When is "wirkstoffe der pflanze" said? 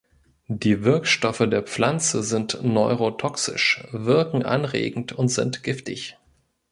0.83-2.23